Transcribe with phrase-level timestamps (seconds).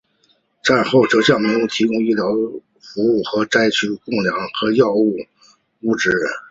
[0.63, 2.25] 战后则向民众提供医疗
[2.79, 5.25] 服务和向灾民提供粮食和药物等
[5.91, 6.09] 物资。